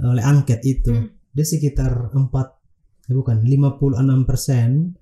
[0.03, 0.91] oleh angket itu.
[0.91, 1.07] Hmm.
[1.31, 4.99] Dia sekitar 4 eh, bukan 56%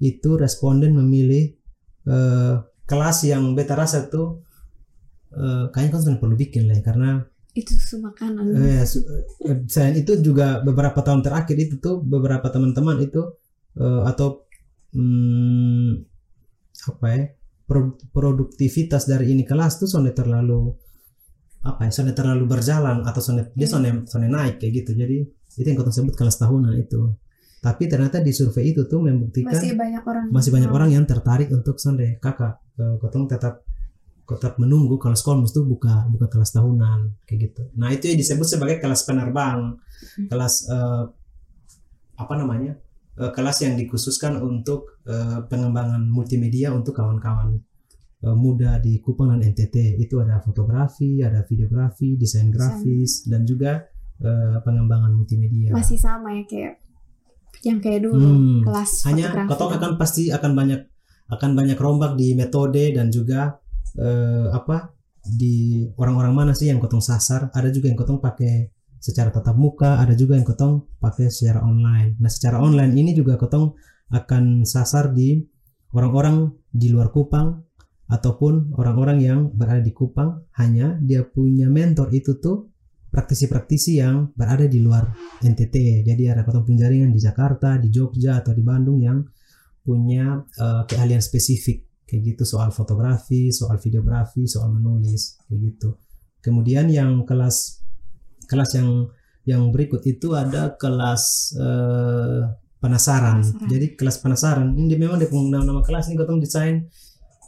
[0.00, 1.50] itu responden memilih
[2.06, 2.54] eh,
[2.86, 4.46] kelas yang beta rasa tuh
[5.34, 7.10] eh, kayaknya kan perlu bikin lah ya, karena
[7.50, 8.44] Itu susu makanan.
[8.54, 9.02] Eh, su-
[9.46, 13.22] eh, selain itu juga beberapa tahun terakhir itu tuh beberapa teman-teman itu
[13.74, 14.46] eh, atau
[14.94, 15.90] hmm,
[16.94, 17.20] apa ya
[17.66, 20.74] pro- produktivitas dari ini kelas tuh sudah terlalu
[21.60, 25.28] apa ya sudah terlalu berjalan atau sudah dia sudah sudah naik kayak gitu jadi
[25.60, 27.12] itu yang kita sebut kelas tahunan itu
[27.60, 30.24] tapi ternyata di survei itu tuh membuktikan Masih banyak orang.
[30.32, 30.76] masih banyak mau.
[30.80, 33.60] orang yang tertarik untuk sonde kakak eh, kotong tetap
[34.36, 38.46] tetap menunggu kalau sekolah mesti buka buka kelas tahunan kayak gitu nah itu yang disebut
[38.46, 39.74] sebagai kelas penerbang
[40.28, 41.04] kelas eh,
[42.20, 42.76] apa namanya
[43.20, 47.60] uh, kelas yang dikhususkan untuk uh, pengembangan multimedia untuk kawan-kawan
[48.24, 50.00] uh, muda di Kupang dan NTT.
[50.00, 53.84] Itu ada fotografi, ada videografi, desain grafis dan juga
[54.24, 55.72] uh, pengembangan multimedia.
[55.72, 56.74] Masih sama ya kayak
[57.60, 59.50] yang kayak dulu Hmm, kelas Hanya fotografi.
[59.52, 60.80] kotong akan pasti akan banyak
[61.30, 63.59] akan banyak rombak di metode dan juga
[63.98, 67.52] eh, apa di orang-orang mana sih yang kotong sasar.
[67.52, 72.20] Ada juga yang kotong pakai secara tatap muka, ada juga yang kotong pakai secara online.
[72.20, 73.72] Nah, secara online ini juga kotong
[74.12, 75.40] akan sasar di
[75.96, 77.64] orang-orang di luar Kupang
[78.10, 82.70] ataupun orang-orang yang berada di Kupang hanya dia punya mentor itu tuh
[83.10, 85.10] praktisi-praktisi yang berada di luar
[85.42, 86.06] NTT.
[86.06, 89.22] Jadi ada kota penjaringan di Jakarta, di Jogja atau di Bandung yang
[89.82, 95.94] punya eh, keahlian spesifik kayak gitu soal fotografi, soal videografi, soal menulis kayak gitu.
[96.42, 97.86] Kemudian yang kelas
[98.50, 99.06] kelas yang
[99.46, 102.42] yang berikut itu ada kelas eh,
[102.82, 103.38] penasaran.
[103.46, 103.70] Penasaran.
[103.70, 106.90] Jadi kelas penasaran ini memang dia nama, nama kelas ini kotong desain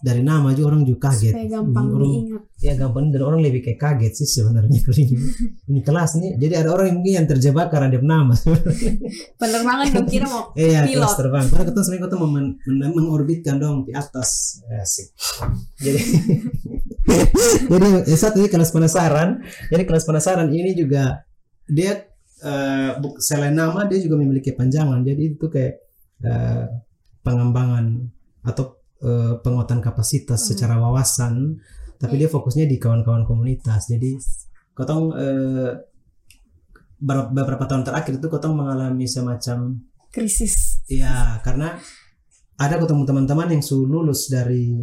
[0.02, 1.30] dari nama aja orang juga kaget.
[1.30, 2.42] supaya gampang orang, diingat.
[2.58, 5.14] ya gampang dan orang lebih kayak kaget sih sebenarnya kalau ini.
[5.70, 6.30] Ini kelas nih.
[6.42, 8.34] Jadi ada orang yang mungkin yang terjebak karena dia nama
[9.40, 10.98] Penerbangan dong kira mau iya Pilot.
[10.98, 11.46] kelas terbang.
[11.46, 14.58] Karena sebenarnya kita mau men- men- mengorbitkan dong di atas.
[14.68, 15.14] Asik.
[15.78, 16.00] Jadi
[17.70, 19.38] jadi yang satu ini kelas penasaran.
[19.70, 21.22] Jadi kelas penasaran ini juga
[21.70, 22.10] dia
[22.98, 25.06] bu- selain nama dia juga memiliki panjangan.
[25.06, 25.74] Jadi itu kayak
[26.22, 26.64] eh,
[27.22, 28.02] pengembangan
[28.42, 30.48] atau eh, penguatan kapasitas Hmm.
[30.48, 31.58] secara wawasan
[31.96, 34.18] tapi dia fokusnya di kawan-kawan komunitas jadi
[34.72, 35.14] kotong
[36.98, 40.82] ber- beberapa tahun terakhir itu kotong mengalami semacam krisis.
[40.86, 41.78] ya karena
[42.56, 44.82] ada ketemu teman-teman yang su lulus dari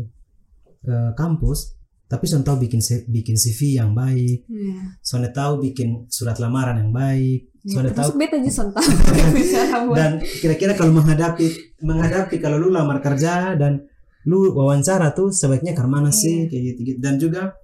[0.81, 4.97] eh, kampus tapi sudah tahu bikin bikin CV yang baik Ya.
[4.99, 8.87] sudah tahu bikin surat lamaran yang baik Ya, sudah tahu termasuk beta aja son tahu
[9.53, 11.45] cara buat dan kira-kira kalau menghadapi
[11.79, 13.83] menghadapi kalau lu lamar kerja dan
[14.29, 17.57] lu wawancara tuh sebaiknya ke mana sih kayak gitu, gitu dan juga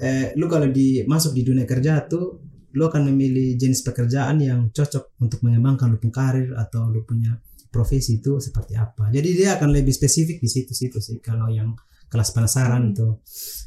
[0.00, 2.40] eh, lu kalau di masuk di dunia kerja tuh
[2.72, 7.36] lu akan memilih jenis pekerjaan yang cocok untuk mengembangkan lu punya karir atau lu punya
[7.70, 9.10] profesi itu seperti apa.
[9.14, 11.74] Jadi dia akan lebih spesifik di situ-situ sih kalau yang
[12.10, 12.92] kelas penasaran Hmm.
[12.92, 13.08] itu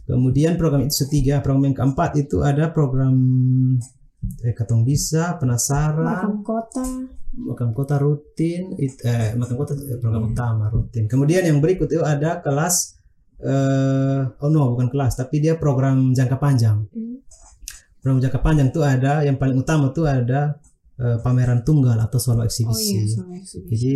[0.04, 3.16] kemudian program itu tiga program yang keempat itu ada program
[4.42, 6.84] eh, ketong bisa penasaran makam kota.
[7.34, 10.32] makam kota rutin it, eh, makam kota eh, program Hmm.
[10.32, 12.98] utama rutin kemudian yang berikut itu ada kelas
[13.40, 17.20] eh oh no bukan kelas tapi dia program jangka panjang Hmm.
[18.00, 20.60] program jangka panjang itu ada yang paling utama tuh ada
[20.96, 23.68] eh, pameran tunggal atau solo Oh eksibisi iya, sama eksibisi.
[23.68, 23.94] jadi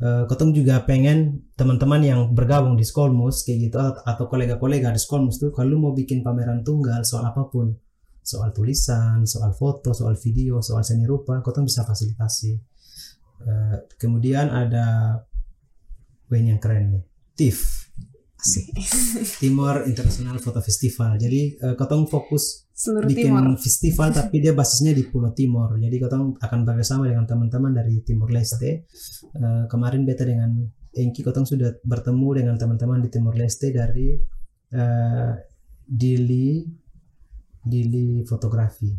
[0.00, 5.36] eh, Kotong juga pengen teman-teman yang bergabung di Skolmus kayak gitu atau, kolega-kolega di Skolmus
[5.36, 7.76] tuh kalau mau bikin pameran tunggal soal apa pun
[8.30, 12.52] soal tulisan, soal foto, soal video, soal seni rupa, Kotong bisa fasilitasi.
[13.40, 15.18] Eh, kemudian ada
[16.30, 17.02] ini yang keren nih,
[17.34, 17.90] TIFF.
[18.40, 18.72] Asik.
[19.42, 21.20] Timor International Photo Festival.
[21.20, 23.60] Jadi eh, Kotong fokus Seluruh bikin timur.
[23.60, 25.76] festival tapi dia basisnya di Pulau Timor.
[25.76, 28.88] Jadi Kotong akan bekerjasama dengan teman-teman dari Timor Leste.
[29.36, 30.64] Eh, kemarin beta dengan
[30.96, 34.16] Engki Kotong sudah bertemu dengan teman-teman di Timor Leste dari
[34.72, 35.32] eh,
[35.84, 36.64] Dili
[37.62, 38.90] Dili Fotografi.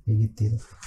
[0.00, 0.42] Kayak gitu.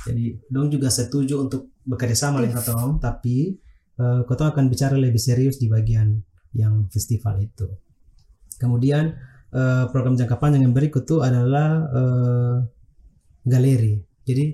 [0.10, 3.56] Jadi dong juga setuju untuk bekerja sama dengan Kotong, tapi
[3.96, 6.18] eh, Kotong akan bicara lebih serius di bagian
[6.54, 7.70] yang festival itu.
[8.58, 9.14] Kemudian
[9.50, 12.56] eh, program jangka panjang yang berikut tuh adalah eh,
[13.44, 14.00] galeri.
[14.24, 14.46] Jadi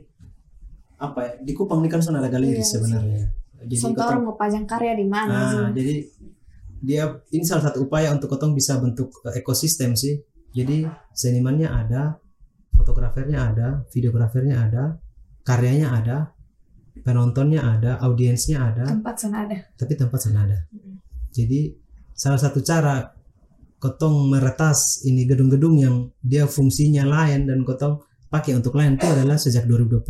[1.00, 3.24] apa ya di Kupang ini kan sudah ada galeri Iya, sebenarnya.
[3.60, 5.64] Jadi Son kotong- orang mau pajang karya di mana Nah, sih?
[5.76, 5.94] jadi
[6.80, 10.20] dia ini salah satu upaya untuk kotong bisa bentuk ekosistem sih.
[10.52, 12.18] Jadi senimannya ada,
[12.76, 14.84] fotografernya ada, videografernya ada,
[15.46, 16.18] karyanya ada,
[17.02, 19.58] penontonnya ada, audiensnya ada, Tempat sana ada.
[19.76, 20.58] tapi tempat sana ada.
[21.32, 21.74] Jadi
[22.14, 23.14] salah satu cara
[23.80, 29.40] kotong meretas ini gedung-gedung yang dia fungsinya lain dan kotong pakai untuk lain itu adalah
[29.40, 30.04] sejak 2020.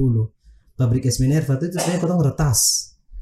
[0.80, 2.60] Pabrik es Minerva itu sebenarnya kotong retas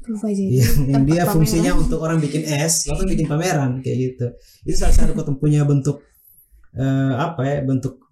[0.08, 0.44] jadi.
[0.64, 1.34] yang, yang dia pameran.
[1.36, 4.26] fungsinya untuk orang bikin es, atau bikin pameran kayak gitu.
[4.64, 6.00] Itu salah satu kotong punya bentuk
[6.72, 8.07] eh, apa ya bentuk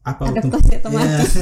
[0.00, 1.32] apa untuk Adaptasi otomatis.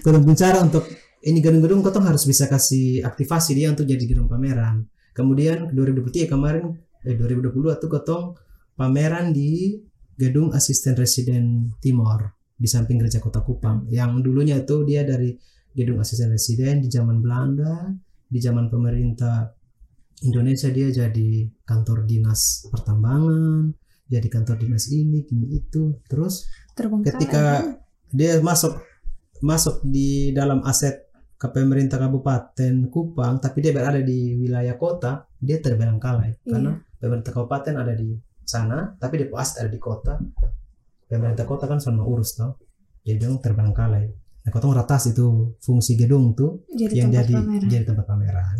[0.00, 0.84] ya, punya cara untuk
[1.24, 4.86] ini gedung-gedung kotong harus bisa kasih aktivasi dia untuk jadi gedung pameran.
[5.12, 8.38] Kemudian 2023 kemarin eh 2020 itu kotong
[8.78, 9.76] pameran di
[10.18, 13.86] gedung asisten residen Timor di samping gereja kota Kupang.
[13.90, 15.34] Yang dulunya itu dia dari
[15.74, 17.86] gedung asisten residen di zaman Belanda,
[18.26, 19.54] di zaman pemerintah
[20.26, 23.70] Indonesia dia jadi kantor dinas pertambangan,
[24.10, 26.02] jadi kantor dinas ini, ini itu.
[26.10, 27.14] Terus Terbengkalai.
[27.14, 27.44] ketika
[28.12, 28.78] dia masuk
[29.44, 35.62] masuk di dalam aset ke pemerintah kabupaten Kupang tapi dia berada di wilayah kota dia
[35.62, 36.34] terbilang kalah ya.
[36.34, 36.50] Iya.
[36.50, 40.18] karena pemerintah kabupaten ada di sana tapi depo aset ada di kota
[41.06, 42.58] pemerintah kota kan sama urus toh
[43.06, 44.02] jadi dong terbilang kalah
[44.42, 47.68] nah kotong ratas itu fungsi gedung tuh jadi yang jadi pameran.
[47.70, 48.58] jadi tempat pameran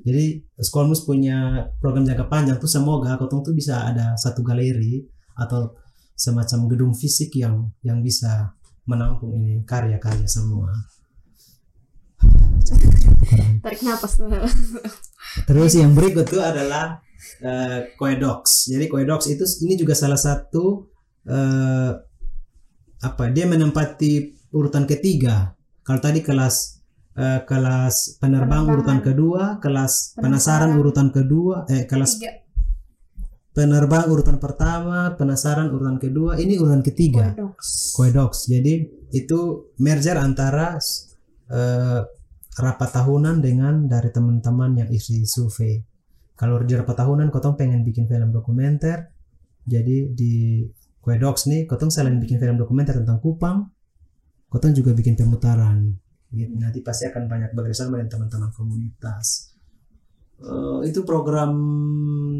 [0.00, 5.04] jadi Skolmus punya program jangka panjang tuh semoga kotong tuh bisa ada satu galeri
[5.36, 5.76] atau
[6.16, 10.72] semacam gedung fisik yang yang bisa menampung ini karya-karya semua
[13.64, 14.20] tarik napas
[15.48, 17.00] Terus yang berikut itu adalah
[17.40, 18.70] eh, Koedox.
[18.70, 20.84] Jadi Koedox itu ini juga salah satu
[21.26, 21.90] eh,
[23.02, 23.24] apa?
[23.32, 25.56] Dia menempati urutan ketiga.
[25.82, 26.80] Kalau tadi kelas
[27.16, 30.22] eh, kelas penerbang urutan kedua, kelas Penasaran.
[30.22, 32.43] penasaran urutan kedua, eh kelas tiga
[33.54, 37.32] penerbang urutan pertama, penasaran urutan kedua, ini urutan ketiga.
[37.94, 38.50] Koedox.
[38.50, 38.82] Jadi
[39.14, 40.74] itu merger antara
[41.48, 42.02] eh,
[42.58, 45.78] rapat tahunan dengan dari teman-teman yang isi survei.
[46.34, 49.14] Kalau di rapat tahunan kotong pengen bikin film dokumenter,
[49.62, 50.66] jadi di
[50.98, 53.70] Koedox nih kotong selain bikin film dokumenter tentang Kupang,
[54.50, 55.94] kotong juga bikin pemutaran.
[56.34, 56.58] Gitu.
[56.58, 59.53] Nanti pasti akan banyak bekerjasama dengan teman-teman komunitas.
[60.36, 61.54] Eh, itu program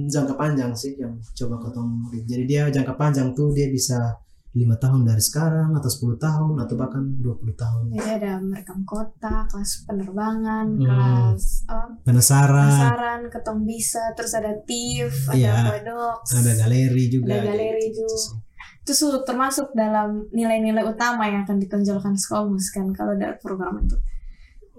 [0.05, 4.19] jangka panjang sih yang coba kotong jadi dia jangka panjang tuh dia bisa
[4.53, 9.47] lima tahun dari sekarang atau 10 tahun atau bahkan 20 tahun Jadi ada merekam kota,
[9.49, 10.85] kelas penerbangan, Hmm.
[10.85, 15.55] kelas apa, penasaran penasaran, ketong bisa, terus ada TIF, ada Iya.
[15.65, 18.07] Kodox, ada galeri juga Ada galeri gitu.
[18.07, 18.43] juga.
[18.85, 23.97] itu su- termasuk dalam nilai-nilai utama yang akan ditonjolkan Skolmus kan kalau dari program itu.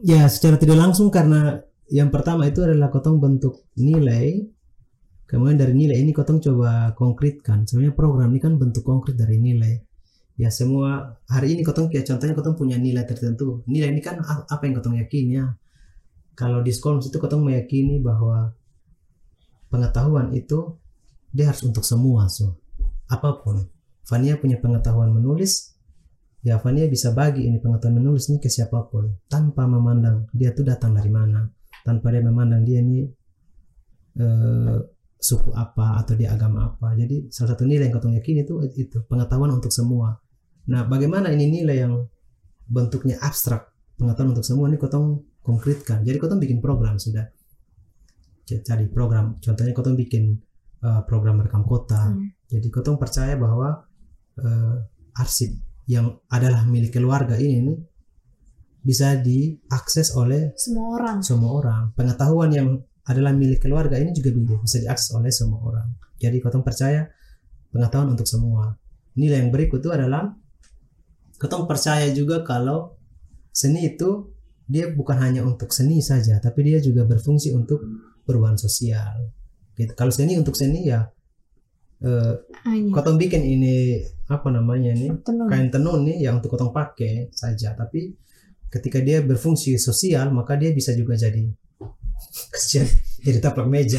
[0.03, 1.57] ya secara tidak langsung karena
[1.89, 4.41] yang pertama itu adalah kotong bentuk nilai.
[5.25, 7.65] Kemudian dari nilai ini kotong coba konkretkan.
[7.65, 9.81] Sebenarnya program ini kan bentuk konkret dari nilai.
[10.37, 13.61] Ya semua hari ini kotong kayak contohnya kotong punya nilai tertentu.
[13.69, 15.45] Nilai ini kan apa yang kotong yakini ya?
[16.35, 18.53] Kalau di sekolah itu kotong meyakini bahwa
[19.69, 20.77] pengetahuan itu
[21.31, 22.57] dia harus untuk semua so.
[23.09, 23.65] Apa pun.
[24.05, 25.73] Fania punya pengetahuan menulis.
[26.45, 29.09] Ya Fania bisa bagi ini pengetahuan menulis ini ke siapa pun.
[29.25, 31.54] Tanpa memandang dia tuh datang dari mana
[31.85, 33.05] tanpa dia memandang dia ini
[34.17, 34.77] eh,
[35.21, 36.97] suku apa atau dia agama apa.
[36.97, 40.17] Jadi salah satu nilai yang kotong yakini itu itu pengetahuan untuk semua.
[40.73, 41.93] Nah bagaimana ini nilai yang
[42.65, 43.69] bentuknya abstrak?
[43.95, 46.01] Pengetahuan untuk semua ini kotong konkretkan.
[46.01, 47.29] Jadi kotong bikin program sudah.
[48.45, 49.37] Cari program.
[49.37, 50.33] Contohnya kotong bikin
[50.81, 52.09] eh, program rekam kota.
[52.09, 52.33] Hmm.
[52.45, 53.85] jadi kotong percaya bahwa
[54.41, 54.75] eh,
[55.21, 55.53] arsip
[55.85, 57.77] yang adalah milik keluarga ini nih
[58.85, 61.17] bisa diakses oleh Semua orang.
[61.25, 61.83] semua orang.
[61.97, 62.67] Pengetahuan yang
[63.05, 65.87] adalah milik keluarga ini juga bi- bisa diakses oleh semua orang.
[66.21, 67.09] Jadi kotong percaya
[67.73, 68.77] pengetahuan untuk semua.
[69.17, 70.29] Nilai yang berikut itu adalah
[71.35, 72.93] kotong percaya juga kalau
[73.49, 74.29] seni itu
[74.65, 77.81] dia bukan hanya untuk seni saja, tapi dia juga berfungsi untuk
[78.25, 79.33] perubahan sosial.
[79.73, 79.93] Gitu.
[79.93, 81.05] Kalau seni untuk seni ya
[82.01, 82.33] eh,
[82.65, 82.91] Hanya.
[82.93, 85.45] kotong bikin ini apa namanya ini Tenun.
[85.47, 88.09] kain tenun nih yang untuk kotong pakai saja tapi
[88.75, 91.47] ketika dia berfungsi sosial maka dia bisa juga jadi
[92.53, 92.87] kesian
[93.25, 93.97] jadi taplak meja.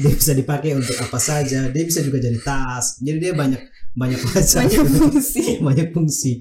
[0.00, 1.68] Dia bisa dipakai untuk apa saja.
[1.68, 2.96] Dia bisa juga jadi tas.
[3.04, 3.60] Jadi dia banyak
[3.92, 4.64] banyak macam.
[4.64, 5.44] Banyak fungsi.
[5.68, 6.32] banyak fungsi.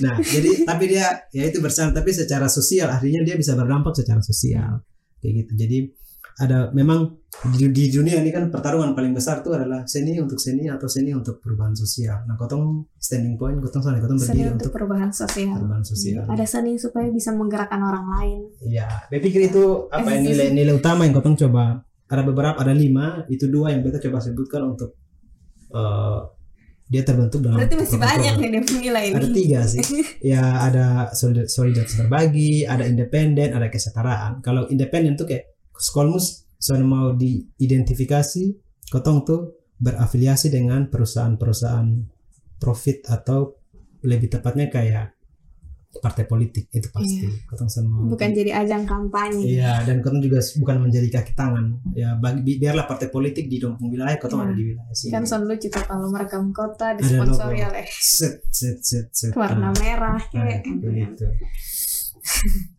[0.00, 4.24] Nah jadi tapi dia ya itu bersama tapi secara sosial artinya dia bisa berdampak secara
[4.24, 4.80] sosial.
[5.20, 5.52] Kayak gitu.
[5.60, 5.78] Jadi
[6.38, 7.18] ada memang
[7.50, 11.10] di, di dunia ini kan pertarungan paling besar itu adalah seni untuk seni atau seni
[11.10, 15.10] untuk perubahan sosial nah kotong standing point kotong sana kotong Seni berdiri untuk untuk perubahan
[15.10, 15.58] sosial.
[15.58, 18.38] perubahan sosial Ada seni supaya bisa menggerakkan orang lain.
[18.62, 21.82] Iya, saya pikir itu apa ya, nilai-nilai utama yang kotong coba.
[22.08, 24.96] Ada beberapa, ada lima, itu dua yang kita coba sebutkan untuk
[25.68, 26.18] eh,
[26.88, 27.60] dia terbentuk dalam.
[27.60, 29.34] Berarti masih banyak nih dia nilai Ada ini.
[29.36, 29.82] tiga sih.
[30.24, 34.40] Ya ada solid- solidaritas berbagi, ada independen, ada kesetaraan.
[34.40, 38.44] Kalau independen tuh kayak Skolmus soalnya mau diidentifikasi,
[38.88, 39.40] kotong tuh
[39.78, 41.88] berafiliasi dengan perusahaan-perusahaan
[42.58, 43.54] profit atau
[44.02, 45.14] lebih tepatnya kayak
[45.88, 47.26] partai politik itu pasti.
[47.46, 49.56] Kotong soalnya mau Bukan jadi ajang kampanye.
[49.56, 51.78] Iya, dan kotong juga bukan menjadi kaki tangan.
[51.94, 54.46] Ya, bagi, bi- biarlah partai politik di dompung wilayah, kotong Iya.
[54.46, 55.10] ada di wilayah sini.
[55.10, 59.32] Kan son lucu tuh kalau merekam kota disponsori oleh set, set, set, set.
[59.32, 60.62] warna Nah, merah nah, kayak.
[60.76, 61.24] begitu.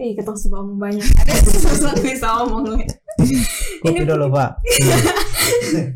[0.00, 1.04] Ih, ketong sebab omong banyak.
[1.20, 2.80] Ada sesuatu yang bisa omong Le.
[3.84, 4.50] Kopi dulu, Pak.
[5.70, 5.86] Nah.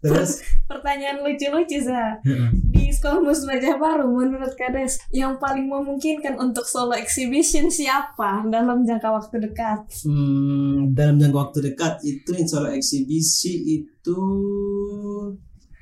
[0.00, 2.20] Terus, Pertanyaan lucu-lucu sa.
[2.70, 9.08] Di Skolmus Wajah Baru menurut Kades yang paling memungkinkan untuk solo exhibition siapa dalam jangka
[9.10, 9.82] waktu dekat?
[10.06, 14.20] Hmm, dalam jangka waktu dekat itu insya Allah eksibisi itu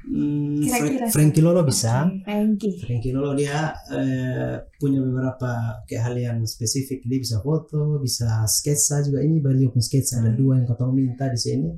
[0.08, 1.06] Hmm, Kira-kira.
[1.12, 2.08] Frankie Lolo bisa.
[2.24, 2.80] Frankie.
[2.80, 7.04] Frankie Lolo dia eh, punya beberapa keahlian spesifik.
[7.04, 9.20] Dia bisa foto, bisa sketsa juga.
[9.20, 11.68] Ini beliau pun sketsa ada dua yang kau minta di sini.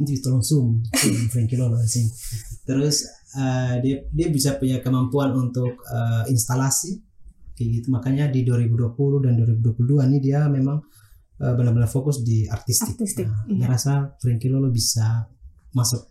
[0.00, 2.08] Ini tolong zoom, zoom Frankie Lolo di sini.
[2.62, 6.94] Terus eh, dia dia bisa punya kemampuan untuk eh, instalasi
[7.58, 7.86] kayak gitu.
[7.90, 10.78] Makanya di 2020 dan 2022 ini dia memang
[11.42, 12.94] eh, benar-benar fokus di artistik.
[12.94, 13.66] Artistik, Nah, iya.
[13.66, 15.26] saya rasa Frankie Lolo bisa
[15.74, 16.06] masuk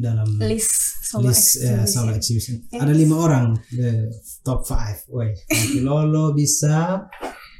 [0.00, 1.86] dalam List solo list eh, exhibition.
[1.90, 2.54] solo exhibition.
[2.70, 2.80] Yes.
[2.86, 4.06] Ada lima orang the
[4.46, 5.02] top five.
[5.10, 7.02] Woi, Frankie Lolo bisa.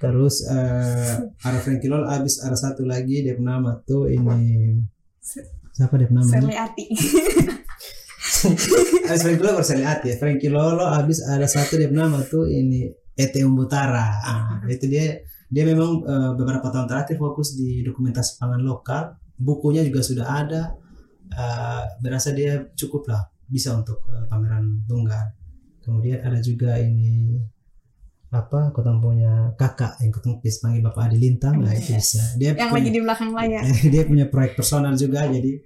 [0.00, 4.80] Terus eh, ada Frankie Lolo, abis ada satu lagi dia nama tuh ini
[5.74, 6.40] siapa dia namanya?
[6.40, 6.84] Sally Ati.
[9.10, 10.16] abis Frankie Lolo berseli hati ya.
[10.16, 12.86] Frankie Lolo abis ada satu dia nama tuh ini
[13.18, 14.08] Ete Umbutara.
[14.24, 15.20] Ah, itu dia
[15.50, 19.18] dia memang eh, beberapa tahun terakhir fokus di dokumentasi pangan lokal.
[19.36, 20.62] Bukunya juga sudah ada.
[21.30, 25.30] Eh, berasa dia cukup lah bisa untuk eh, pameran tunggal.
[25.80, 27.38] Kemudian ada juga ini
[28.30, 32.54] apa kotong punya kakak yang kotong bisa panggil bapak Adi Lintang nah itu bisa dia
[32.54, 33.62] yang punya, lagi di belakang layar.
[33.94, 35.58] dia punya proyek personal juga jadi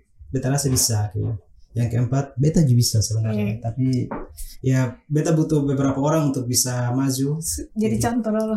[0.49, 1.37] rasa bisa kayak.
[1.75, 3.45] Yang keempat beta juga bisa sebenarnya.
[3.45, 3.57] Iya.
[3.59, 4.07] tapi
[4.62, 7.43] ya beta butuh beberapa orang untuk bisa maju.
[7.75, 8.57] Jadi contoh dulu.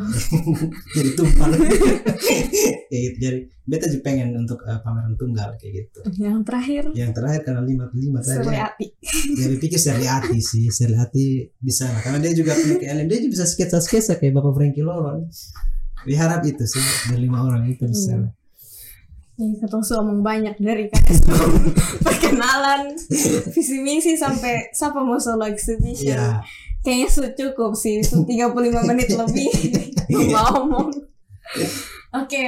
[0.93, 1.49] jadi tumpal.
[2.89, 3.17] Kayak gitu.
[3.19, 5.99] Jadi beta juga pengen untuk eh, pameran tunggal kayak gitu.
[6.23, 6.83] Yang terakhir?
[6.95, 8.47] Yang terakhir karena lima lima tadi.
[8.55, 8.85] Ati.
[9.43, 10.71] jadi pikir Seri Ati sih.
[10.71, 11.25] Seri Ati
[11.59, 11.99] bisa lah.
[11.99, 15.27] Karena dia juga punya keahlian dia juga bisa sketsa sketsa kayak bapak Frankie Lolo
[16.07, 16.79] diharap itu sih
[17.11, 18.31] dari lima orang itu bisa Iya.
[19.37, 21.29] Ya, ketemu ngomong banyak dari KSO
[22.05, 22.97] perkenalan
[23.53, 26.41] visi misi sampai siapa mau solo exhibition Iya.
[26.81, 29.49] kayaknya sudah cukup sih Su- 35 menit lebih
[30.33, 30.89] ngomong
[32.17, 32.47] oke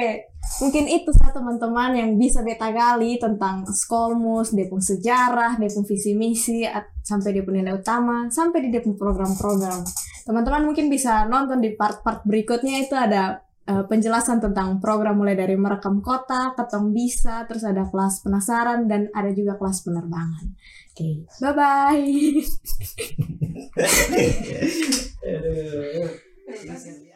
[0.58, 5.86] mungkin itu saya teman-teman yang bisa beta gali tentang Skolmus, dia pun sejarah, dia pun
[5.86, 6.66] visi misi,
[7.06, 9.86] sampai dia pun nilai utama, sampai di dia pun program-program.
[10.26, 15.54] Teman-teman mungkin bisa nonton di part-part berikutnya itu ada eh, penjelasan tentang program mulai dari
[15.54, 20.50] merekam kota, ketong bisa, terus ada kelas penasaran dan ada juga kelas penerbangan.
[20.90, 22.02] Oke, bye bye.
[25.30, 27.06] Aduh.